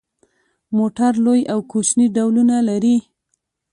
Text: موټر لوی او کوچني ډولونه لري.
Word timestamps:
موټر 0.77 1.13
لوی 1.25 1.41
او 1.53 1.59
کوچني 1.71 2.07
ډولونه 2.15 2.55
لري. 2.69 2.97